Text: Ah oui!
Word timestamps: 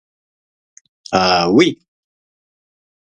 Ah 1.11 1.51
oui! 1.51 1.79